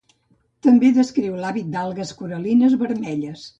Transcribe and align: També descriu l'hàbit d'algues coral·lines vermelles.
També 0.67 0.89
descriu 0.95 1.37
l'hàbit 1.43 1.69
d'algues 1.77 2.17
coral·lines 2.25 2.77
vermelles. 2.83 3.49